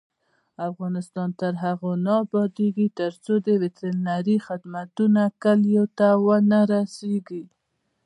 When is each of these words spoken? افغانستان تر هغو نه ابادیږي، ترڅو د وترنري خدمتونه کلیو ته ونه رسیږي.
افغانستان 0.69 1.29
تر 1.41 1.53
هغو 1.63 1.91
نه 2.05 2.13
ابادیږي، 2.23 2.87
ترڅو 2.99 3.33
د 3.45 3.47
وترنري 3.61 4.37
خدمتونه 4.47 5.21
کلیو 5.43 5.85
ته 5.97 6.07
ونه 6.25 6.59
رسیږي. 6.73 7.43